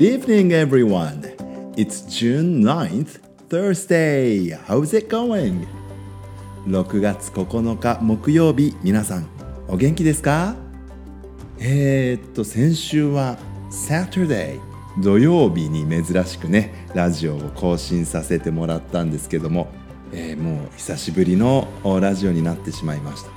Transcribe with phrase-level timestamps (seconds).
[0.00, 1.30] Good evening, everyone.
[1.76, 3.18] It's June 9th,
[3.50, 4.48] Thursday.
[4.66, 5.66] How's it going?
[6.66, 9.26] 6月9日木曜日、皆さん、
[9.68, 10.56] お元気ですか？
[11.58, 13.36] えー、っと、先週は
[13.70, 14.58] Saturday、
[15.02, 19.68] 土曜日に珍しくね、ラジオを更新させてもらったんですけども、
[20.14, 21.68] えー、もう久しぶりの
[22.00, 23.28] ラジオになってしまいました。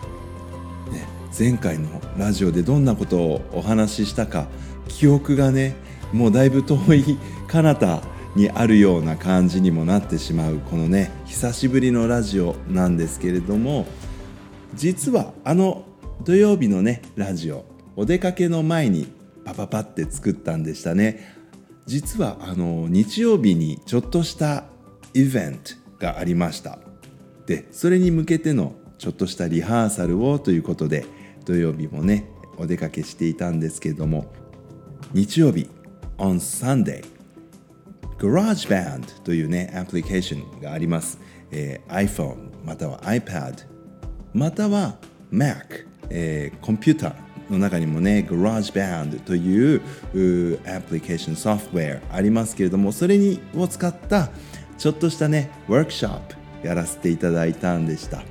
[0.93, 1.05] ね、
[1.37, 4.47] 前回のラジオでどんなことをお話ししたか
[4.87, 5.75] 記憶がね
[6.13, 7.17] もうだいぶ遠い
[7.47, 8.01] 彼方
[8.35, 13.85] にあるような感じにもなってしまうこのね久しぶりのラジオなんですけれども
[14.75, 15.85] 実はあの
[16.23, 19.07] 土曜日のねラジオお出かけの前に
[19.45, 21.35] パパパって作ったんでしたね。
[21.85, 24.63] 実はあの日曜日にちょっとした
[25.13, 26.79] イベントがありました。
[27.45, 31.05] でそれに向けてのちょっとしたリハーサルをということで
[31.45, 34.31] 土曜日もねお出かけしていたんですけれども
[35.13, 35.69] 日曜日
[36.17, 37.03] on Sunday.
[38.17, 41.19] GarageBand というねアプリケーションがあります、
[41.51, 43.65] えー、iPhone または iPad
[44.33, 44.97] または
[45.31, 49.81] Mac、えー、コンピューターの中にもね GarageBand という
[50.65, 54.29] アプリケーションソフトウェアありますけれどもそれにを使った
[54.77, 56.19] ちょっとしたねワークショッ
[56.61, 58.23] プやらせていただいたんでした。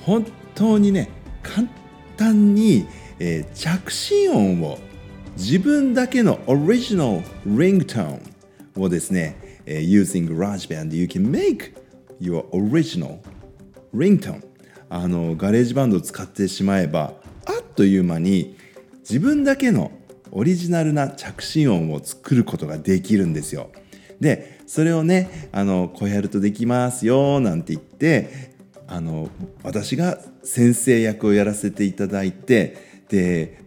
[0.00, 1.08] 本当にね
[1.42, 1.68] 簡
[2.16, 2.88] 単に、
[3.20, 4.78] えー、着信音を
[5.36, 11.74] 自分だけのオリジナル ringtone をですね、えー、using GarageBand you can make
[12.18, 13.18] your original
[13.94, 14.42] ringtone
[14.88, 17.12] あの GarageBand を使ってしまえば
[17.44, 18.56] あっという間に
[19.00, 19.92] 自分だけの
[20.32, 23.70] オリジナルな着信音を作ることができるんですよ。
[24.20, 28.54] でそれをねあのこうやるとできますよなんて言って
[28.88, 29.28] あの
[29.62, 33.60] 私が先生役をやらせていただいてで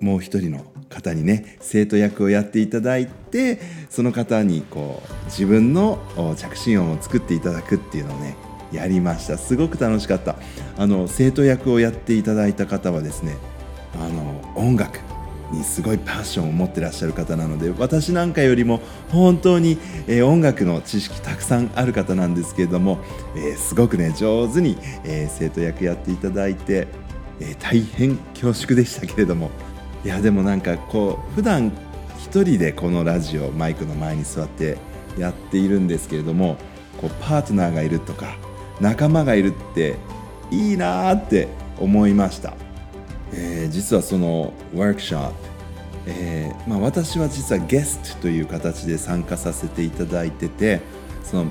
[0.00, 5.98] もう一人の方にね生徒役をやっていただいてその方にこう自分の
[6.36, 8.36] 着信音を作っていただくっていうのをね
[8.72, 9.38] やりました。
[9.38, 10.36] すごく楽しかった。
[10.76, 13.36] あの生徒役をやっていただいた方はですね
[13.94, 15.00] あの音楽
[15.52, 18.80] にすごいパッションを持ってらっしゃる方なので私なんかよりも
[19.10, 22.98] 本当に、えー、音楽の知識たくさんある方なんですけれども、
[23.34, 26.86] えー、すごくね上手に、えー、生徒役やっていただいて、
[27.40, 29.50] え大変恐縮でしたけれども
[30.04, 31.72] いやでもなんかこう普段
[32.18, 34.78] 一人でこのラジオマイクの前に座って
[35.18, 36.56] やっているんですけれども
[37.00, 38.36] こうパートナーがいるとか
[38.80, 39.96] 仲間がいるって
[40.50, 42.54] いいなって思いました、
[43.32, 45.34] えー、実はそのワークショップ、
[46.06, 50.80] えーまあ、私は実はゲストという形で参加させていただいてて
[51.22, 51.50] その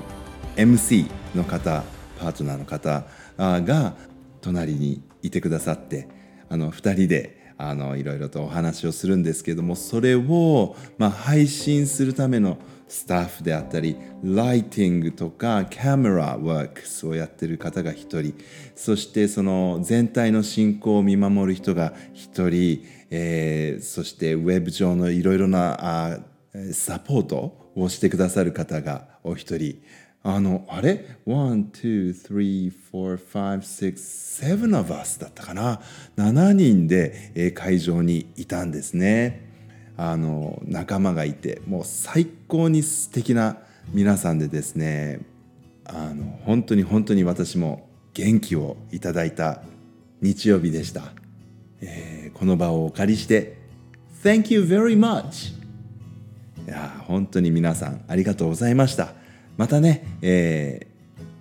[0.56, 1.84] MC の方
[2.18, 3.04] パートナーの方
[3.38, 3.94] が
[4.40, 6.08] 隣にいてくださって
[6.48, 18.34] あの2人であのいろいろとお話をするんですけどもそれを、まあ、配信するためのスタッフであったりライティングとかカメラワークスをやってる方が1人
[18.74, 26.18] そしてその全体の進行を見守る人が1人、えー、そしてウェブ上のいろいろなあ
[26.72, 29.80] サポートをしてくださる方がお一人
[30.22, 35.80] あの、あれ ?1、2、3、4、5、6、7 of us だったかな
[36.16, 39.48] ?7 人で会場にいたんですね。
[39.96, 43.58] あの、仲間がいて、もう最高に素敵な
[43.92, 45.20] 皆さんでですね、
[45.84, 49.62] あの、本当に本当に私も元気をいただいた
[50.20, 51.12] 日曜日でした。
[51.80, 53.56] えー、この場をお借りして、
[54.22, 55.54] Thank you very much!
[56.66, 59.19] いや、本当に皆さんありがとうございました。
[59.60, 60.86] またね、え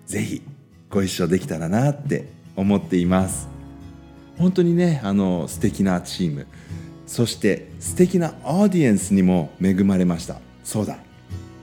[0.05, 0.41] ー、ぜひ
[0.89, 2.25] ご一緒できたらなって
[2.57, 3.47] 思っています。
[4.37, 6.45] 本当にねあの素敵なチーム。
[7.07, 10.41] そして素敵なオーディエンスにも恵まれました。
[10.65, 10.97] そうだ。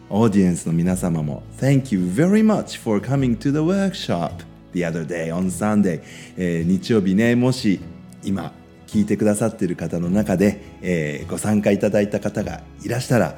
[0.09, 4.31] オーディエンスの皆様も Thank you very much for coming to the workshop
[4.73, 6.01] the other day on Sunday、
[6.39, 7.81] えー、日曜日ねもし
[8.25, 8.51] 今
[8.87, 13.37] 聞いてくださっている方の中で、えー、ご参加いただいた方がいらしたら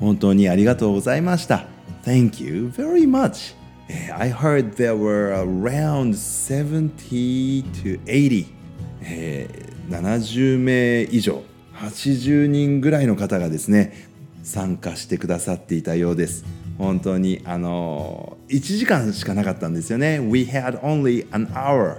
[0.00, 1.77] 本当にありがとうございました。
[2.08, 3.52] Thank you very much.
[4.14, 8.46] I heard there were around 70 to 80、
[9.02, 11.42] えー、70名以上
[11.74, 13.92] 80人ぐらいの方がですね
[14.42, 16.46] 参加してくださっていたようです
[16.78, 21.98] 本当にあの1時間しかなかったんですよね We had only an hour.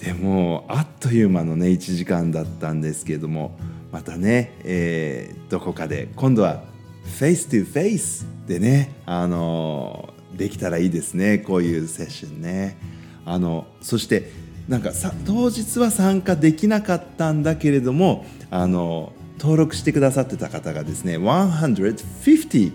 [0.00, 3.58] でもあっという間のね1時間だったんですけれども
[3.90, 6.62] またね、えー、どこかで今度は
[7.08, 12.76] face to face でねあのできたらいいですねこういうセッションね。
[13.24, 14.30] あのそして
[14.68, 22.72] なんかさ当日は参加できなかったんだけれどもあの登録してくださってた方がですね150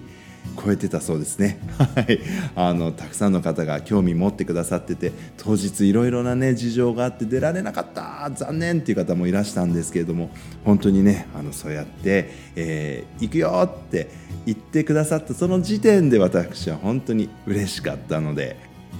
[0.63, 1.59] 超えてたそうですね。
[1.77, 2.19] はい、
[2.55, 10.29] あのたくさんの方が興味持ってくださってて当日いろいろなね事情があって出られなかった残念っていう方もいらしたんですけれども
[10.63, 14.09] 本当にねあのそうやって、えー、行くよって
[14.45, 18.57] 言ってくださったその時点で私は本当に嬉しかったので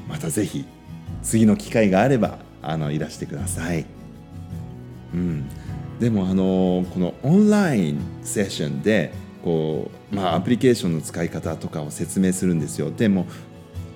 [0.09, 0.65] またぜひ
[1.21, 3.85] 次の機会があればあのいらしてください。
[5.13, 5.45] うん、
[5.99, 9.13] でもあのこのオンラインセッションで
[9.43, 12.91] こう、まあ、アプリケーションの使い方とかを説明するんですよ。
[12.91, 13.27] でも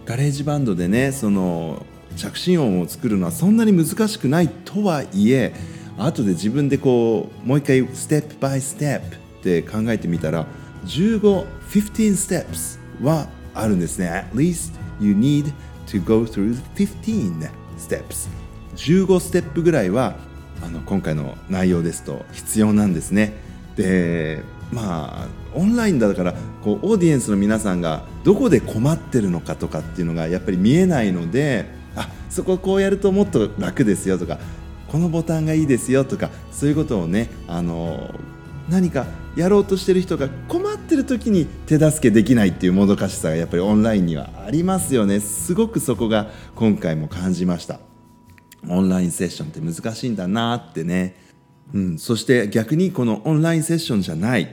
[0.06, 1.85] GarageBand でねその
[2.15, 5.53] 着信音を作るのはそんなに難しくないとはいえ
[5.97, 10.45] 後で自分でこうもう一回 step by step って考えてみたら
[10.85, 14.07] 15 15 steps はあるんですね。
[14.07, 15.51] At least you need
[15.88, 18.29] to go through 15 steps.
[18.75, 20.15] 15ステップぐらいは
[20.63, 23.33] あの今回の内容ですと必要なんですね。
[23.75, 24.41] で
[24.71, 26.33] まあオンラインだから
[26.63, 31.65] こうオーディエンスの皆さんがどこで困ってるのかとかっていうのがやっぱり見えないので
[31.95, 34.39] あそここうやるともっと楽ですよとか
[34.88, 38.13] このボタンがいいですよとかそういうことをねあの
[38.69, 39.05] 何か
[39.35, 45.19] やろうとしてる人が困ってる時に手助けできないっていうもどかしさがやっぱりオンラインにはありますよね。
[45.19, 47.79] すごくそこが今回も感じました。
[48.67, 51.15] オンラインセッションって難しいんだなってね。
[51.73, 54.50] うん、そして逆にこのオンラインセッションじゃない。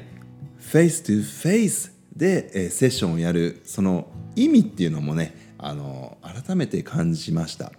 [0.71, 7.73] face to face で、えー、セッションをやるその意味っていうのもねあの改めて感じました。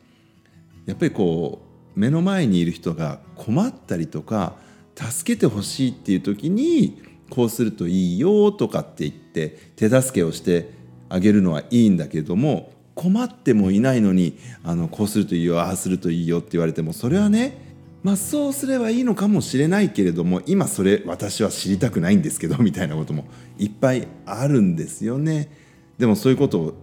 [0.85, 1.61] やっぱりこ
[1.95, 4.55] う目の前にいる人が困ったりとか
[4.95, 10.69] 助けてほしいっていう時にこうするといいよとかって言って手助けをして
[11.09, 17.64] あげるのはいいんだけども困ってもいないのにあのこうするといいよああするといいよって言われてもそれはね
[18.05, 23.25] まあ、そうすればいいのかもしれないけれども今それ私は知りたくないんですけど みたいなことも
[23.57, 25.49] いっぱいあるんですよね。
[25.97, 26.73] でもそういうことを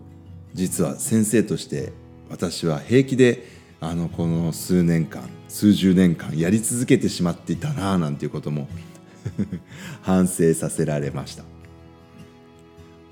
[0.52, 1.92] 実は先生として
[2.28, 3.46] 私は平気で
[3.80, 8.68] あのこの数年間数十年間やり続けてしまっていたなあなんていうことも
[10.02, 11.44] 反省させられました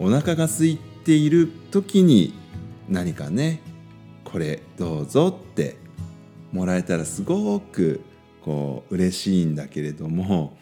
[0.00, 2.34] お腹が空いている時に
[2.88, 3.60] 何かね
[4.24, 5.76] これどうぞって
[6.52, 8.00] もらえたらすごく
[8.42, 10.56] こう嬉しいんだけれども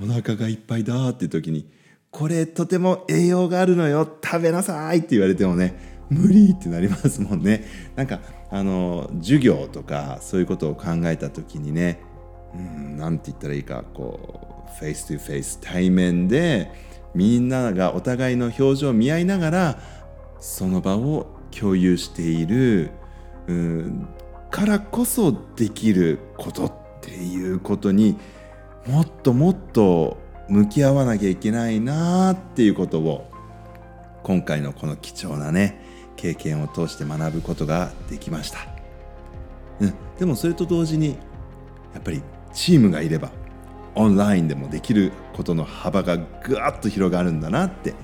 [0.00, 1.68] お腹がいっぱいだっていう時に
[2.10, 4.08] これとても栄養があるのよ。
[4.24, 7.64] 食べなさいって言われてもね無理ってなりますもんね。
[7.96, 8.20] なんか
[8.50, 12.00] あの授業とかそういうことを考えた時にね
[12.96, 16.70] 何て言ったらいいかこう face to face 対面で
[17.14, 19.78] みんながお互いの表情を見合いながら
[20.40, 22.90] その場を共有している
[23.48, 24.08] うん
[24.50, 28.18] からこそできることっていうことに
[28.86, 30.16] もっともっと
[30.48, 33.30] 向き合わなきゃいけないなっていうことを
[34.22, 35.82] 今回のこの貴重なね
[36.16, 38.58] 経験を通して学ぶことができました、
[39.80, 41.18] うん、でもそれと同時に
[41.92, 42.22] やっぱり
[42.52, 43.30] チームがいれば
[43.94, 47.94] オンラインでもできることの幅がぐわっと広がるんだなって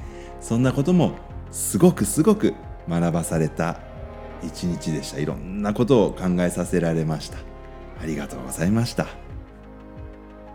[0.41, 1.17] そんなことも
[1.51, 2.55] すごくすごく
[2.89, 3.79] 学ばされた
[4.45, 5.19] 一日でした。
[5.19, 7.39] いろんなことを考えさせられました。
[8.03, 9.07] ありがとうございました。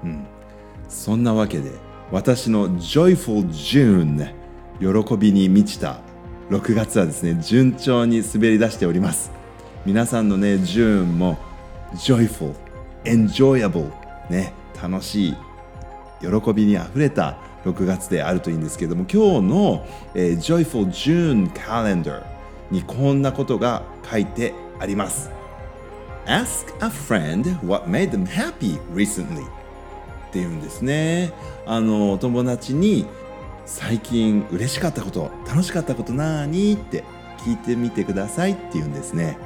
[0.03, 0.25] うん。
[0.87, 1.71] そんなわけで
[2.11, 4.33] 私の Joyful June
[4.79, 5.99] 喜びに満ちた
[6.49, 9.31] 6月はですね順調に滑り出しております。
[9.85, 11.37] 皆さんのね June も
[11.93, 12.53] Joyful
[13.03, 13.91] Enjoyable
[14.29, 15.35] ね楽しい
[16.21, 22.23] 喜びにあふれた6月であるといいんですけども今日の、えー、Joyful June Calendar
[22.71, 25.31] にこんなことが書いてあります。
[26.25, 29.45] Ask a friend what made them happy recently.
[30.29, 31.33] っていうんですね。
[31.65, 33.05] あの友達に
[33.65, 37.03] 最近嬉しかったこと楽しかったことなーにって
[37.39, 39.37] 聞いてみてくださいっていうんですね。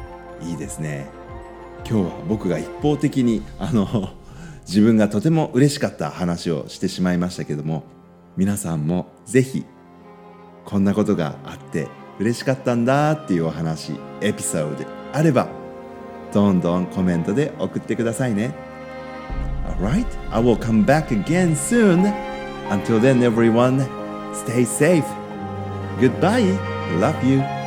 [0.41, 1.07] いいですね。
[1.85, 4.09] 今日は僕が一方的にあの
[4.65, 7.83] 自分がとても嬉しかった話をしてしまいましたけども
[8.37, 9.65] 皆さんもぜひ
[10.63, 11.89] こんなことがあって
[12.19, 15.47] 嬉しかったんだっていうお話エピソードであれば
[16.33, 18.53] どんどんコメントで送ってくださいね
[19.79, 22.05] Alright, I will come back again soon.
[22.69, 23.79] Until then, everyone,
[24.33, 25.05] stay safe.
[25.99, 26.57] Goodbye.
[26.99, 27.62] Love you.